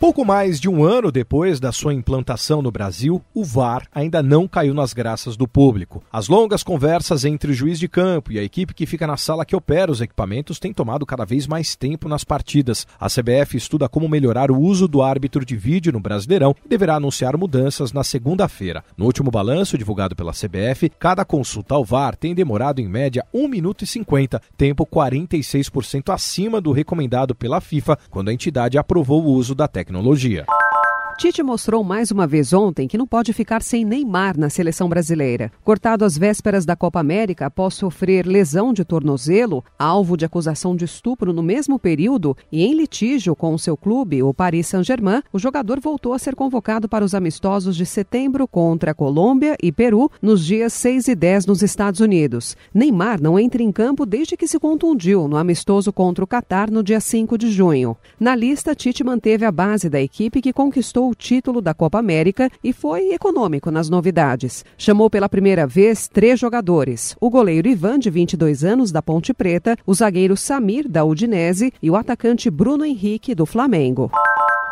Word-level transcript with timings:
Pouco 0.00 0.24
mais 0.24 0.58
de 0.58 0.66
um 0.66 0.82
ano 0.82 1.12
depois 1.12 1.60
da 1.60 1.70
sua 1.72 1.92
implantação 1.92 2.62
no 2.62 2.70
Brasil, 2.70 3.22
o 3.34 3.44
VAR 3.44 3.86
ainda 3.94 4.22
não 4.22 4.48
caiu 4.48 4.72
nas 4.72 4.94
graças 4.94 5.36
do 5.36 5.46
público. 5.46 6.02
As 6.10 6.26
longas 6.26 6.62
conversas 6.62 7.22
entre 7.26 7.50
o 7.50 7.54
juiz 7.54 7.78
de 7.78 7.86
campo 7.86 8.32
e 8.32 8.38
a 8.38 8.42
equipe 8.42 8.72
que 8.72 8.86
fica 8.86 9.06
na 9.06 9.18
sala 9.18 9.44
que 9.44 9.54
opera 9.54 9.92
os 9.92 10.00
equipamentos 10.00 10.58
têm 10.58 10.72
tomado 10.72 11.04
cada 11.04 11.26
vez 11.26 11.46
mais 11.46 11.76
tempo 11.76 12.08
nas 12.08 12.24
partidas. 12.24 12.86
A 12.98 13.08
CBF 13.08 13.58
estuda 13.58 13.90
como 13.90 14.08
melhorar 14.08 14.50
o 14.50 14.58
uso 14.58 14.88
do 14.88 15.02
árbitro 15.02 15.44
de 15.44 15.54
vídeo 15.54 15.92
no 15.92 16.00
Brasileirão 16.00 16.56
e 16.64 16.68
deverá 16.70 16.94
anunciar 16.94 17.36
mudanças 17.36 17.92
na 17.92 18.02
segunda-feira. 18.02 18.82
No 18.96 19.04
último 19.04 19.30
balanço 19.30 19.76
divulgado 19.76 20.16
pela 20.16 20.32
CBF, 20.32 20.90
cada 20.98 21.26
consulta 21.26 21.74
ao 21.74 21.84
VAR 21.84 22.16
tem 22.16 22.34
demorado 22.34 22.80
em 22.80 22.88
média 22.88 23.22
1 23.34 23.46
minuto 23.46 23.84
e 23.84 23.86
50, 23.86 24.40
tempo 24.56 24.86
46% 24.86 26.10
acima 26.10 26.58
do 26.58 26.72
recomendado 26.72 27.34
pela 27.34 27.60
FIFA 27.60 27.98
quando 28.08 28.30
a 28.30 28.32
entidade 28.32 28.78
aprovou 28.78 29.22
o 29.22 29.32
uso 29.32 29.54
da 29.54 29.68
técnica 29.68 29.89
tecnologia. 29.90 30.46
Tite 31.20 31.42
mostrou 31.42 31.84
mais 31.84 32.10
uma 32.10 32.26
vez 32.26 32.54
ontem 32.54 32.88
que 32.88 32.96
não 32.96 33.06
pode 33.06 33.34
ficar 33.34 33.60
sem 33.60 33.84
Neymar 33.84 34.38
na 34.38 34.48
seleção 34.48 34.88
brasileira. 34.88 35.52
Cortado 35.62 36.02
às 36.02 36.16
vésperas 36.16 36.64
da 36.64 36.74
Copa 36.74 36.98
América 36.98 37.44
após 37.44 37.74
sofrer 37.74 38.26
lesão 38.26 38.72
de 38.72 38.86
tornozelo, 38.86 39.62
alvo 39.78 40.16
de 40.16 40.24
acusação 40.24 40.74
de 40.74 40.86
estupro 40.86 41.30
no 41.30 41.42
mesmo 41.42 41.78
período 41.78 42.34
e 42.50 42.64
em 42.64 42.72
litígio 42.74 43.36
com 43.36 43.52
o 43.52 43.58
seu 43.58 43.76
clube, 43.76 44.22
o 44.22 44.32
Paris 44.32 44.68
Saint-Germain, 44.68 45.20
o 45.30 45.38
jogador 45.38 45.78
voltou 45.78 46.14
a 46.14 46.18
ser 46.18 46.34
convocado 46.34 46.88
para 46.88 47.04
os 47.04 47.14
amistosos 47.14 47.76
de 47.76 47.84
setembro 47.84 48.48
contra 48.48 48.94
Colômbia 48.94 49.58
e 49.62 49.70
Peru 49.70 50.10
nos 50.22 50.42
dias 50.42 50.72
6 50.72 51.08
e 51.08 51.14
10 51.14 51.44
nos 51.44 51.60
Estados 51.60 52.00
Unidos. 52.00 52.56
Neymar 52.72 53.20
não 53.20 53.38
entra 53.38 53.62
em 53.62 53.70
campo 53.70 54.06
desde 54.06 54.38
que 54.38 54.48
se 54.48 54.58
contundiu 54.58 55.28
no 55.28 55.36
amistoso 55.36 55.92
contra 55.92 56.24
o 56.24 56.26
Catar 56.26 56.70
no 56.70 56.82
dia 56.82 56.98
5 56.98 57.36
de 57.36 57.50
junho. 57.50 57.94
Na 58.18 58.34
lista, 58.34 58.74
Tite 58.74 59.04
manteve 59.04 59.44
a 59.44 59.52
base 59.52 59.90
da 59.90 60.00
equipe 60.00 60.40
que 60.40 60.50
conquistou 60.50 61.09
o 61.10 61.14
título 61.14 61.60
da 61.60 61.74
Copa 61.74 61.98
América 61.98 62.48
e 62.62 62.72
foi 62.72 63.12
econômico 63.12 63.70
nas 63.70 63.90
novidades. 63.90 64.64
Chamou 64.78 65.10
pela 65.10 65.28
primeira 65.28 65.66
vez 65.66 66.08
três 66.08 66.38
jogadores: 66.38 67.16
o 67.20 67.28
goleiro 67.28 67.68
Ivan, 67.68 67.98
de 67.98 68.08
22 68.08 68.64
anos, 68.64 68.92
da 68.92 69.02
Ponte 69.02 69.34
Preta, 69.34 69.76
o 69.86 69.92
zagueiro 69.92 70.36
Samir, 70.36 70.88
da 70.88 71.04
Udinese 71.04 71.72
e 71.82 71.90
o 71.90 71.96
atacante 71.96 72.48
Bruno 72.48 72.84
Henrique, 72.84 73.34
do 73.34 73.44
Flamengo. 73.44 74.10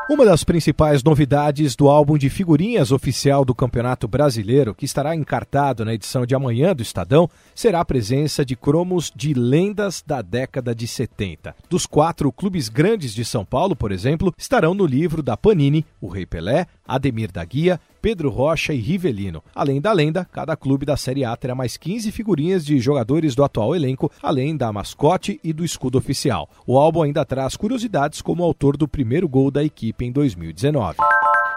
Uma 0.09 0.25
das 0.25 0.43
principais 0.43 1.03
novidades 1.03 1.77
do 1.77 1.87
álbum 1.87 2.17
de 2.17 2.31
figurinhas 2.31 2.93
oficial 2.93 3.45
do 3.45 3.55
Campeonato 3.55 4.09
Brasileiro, 4.09 4.75
que 4.75 4.87
estará 4.87 5.15
encartado 5.15 5.85
na 5.85 5.93
edição 5.93 6.25
de 6.25 6.35
amanhã 6.35 6.75
do 6.75 6.81
Estadão, 6.81 7.29
será 7.55 7.81
a 7.81 7.85
presença 7.85 8.43
de 8.43 8.57
cromos 8.57 9.13
de 9.15 9.35
lendas 9.35 10.03
da 10.07 10.23
década 10.23 10.75
de 10.75 10.87
70. 10.87 11.55
Dos 11.69 11.85
quatro 11.85 12.33
clubes 12.33 12.71
grandes 12.71 13.15
de 13.15 13.23
São 13.23 13.45
Paulo, 13.45 13.77
por 13.77 13.93
exemplo, 13.93 14.33
estarão 14.39 14.73
no 14.73 14.87
livro 14.87 15.23
da 15.23 15.37
Panini 15.37 15.85
o 16.01 16.09
Rei 16.09 16.25
Pelé, 16.25 16.67
Ademir 16.89 17.31
da 17.31 17.45
Guia, 17.45 17.79
Pedro 18.01 18.31
Rocha 18.31 18.73
e 18.73 18.79
Rivelino. 18.79 19.45
Além 19.55 19.81
da 19.81 19.93
lenda, 19.93 20.25
cada 20.25 20.57
clube 20.57 20.87
da 20.87 20.97
Série 20.97 21.25
A 21.25 21.37
terá 21.37 21.55
mais 21.55 21.77
15 21.77 22.11
figurinhas 22.11 22.65
de 22.65 22.81
jogadores 22.81 23.35
do 23.35 23.45
atual 23.45 23.77
elenco, 23.77 24.11
além 24.23 24.57
da 24.57 24.73
mascote 24.73 25.39
e 25.45 25.53
do 25.53 25.65
escudo 25.65 25.99
oficial. 25.99 26.49
O 26.67 26.79
álbum 26.79 27.03
ainda 27.03 27.25
traz 27.25 27.55
curiosidades 27.55 28.23
como 28.23 28.43
o 28.43 28.47
autor 28.47 28.77
do 28.77 28.89
primeiro 28.89 29.29
gol 29.29 29.51
da 29.51 29.63
equipe 29.63 30.07
em 30.07 30.11
2019. 30.11 30.97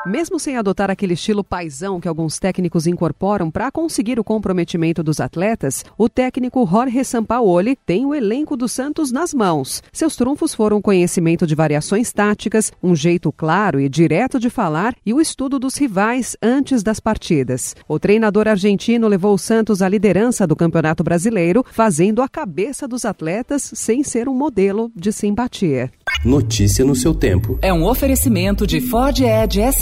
Mesmo 0.05 0.39
sem 0.39 0.57
adotar 0.57 0.89
aquele 0.89 1.13
estilo 1.13 1.43
paisão 1.43 1.99
que 2.01 2.07
alguns 2.07 2.39
técnicos 2.39 2.87
incorporam 2.87 3.51
para 3.51 3.69
conseguir 3.69 4.19
o 4.19 4.23
comprometimento 4.23 5.03
dos 5.03 5.19
atletas, 5.19 5.85
o 5.95 6.09
técnico 6.09 6.67
Jorge 6.67 7.03
Sampaoli 7.03 7.77
tem 7.85 8.03
o 8.03 8.15
elenco 8.15 8.57
do 8.57 8.67
Santos 8.67 9.11
nas 9.11 9.31
mãos. 9.31 9.83
Seus 9.93 10.15
trunfos 10.15 10.55
foram 10.55 10.77
o 10.77 10.81
conhecimento 10.81 11.45
de 11.45 11.53
variações 11.53 12.11
táticas, 12.11 12.71
um 12.81 12.95
jeito 12.95 13.31
claro 13.31 13.79
e 13.79 13.87
direto 13.87 14.39
de 14.39 14.49
falar 14.49 14.95
e 15.05 15.13
o 15.13 15.21
estudo 15.21 15.59
dos 15.59 15.75
rivais 15.75 16.35
antes 16.41 16.81
das 16.81 16.99
partidas. 16.99 17.75
O 17.87 17.99
treinador 17.99 18.47
argentino 18.47 19.07
levou 19.07 19.35
o 19.35 19.39
Santos 19.39 19.83
à 19.83 19.87
liderança 19.87 20.47
do 20.47 20.55
Campeonato 20.55 21.03
Brasileiro, 21.03 21.63
fazendo 21.71 22.23
a 22.23 22.27
cabeça 22.27 22.87
dos 22.87 23.05
atletas 23.05 23.71
sem 23.75 24.03
ser 24.03 24.27
um 24.27 24.33
modelo 24.33 24.91
de 24.95 25.11
simpatia. 25.11 25.91
Notícia 26.25 26.85
no 26.85 26.95
seu 26.95 27.15
tempo. 27.15 27.57
É 27.63 27.73
um 27.73 27.83
oferecimento 27.83 28.67
de 28.67 28.79
Ford 28.79 29.19
Edge 29.19 29.59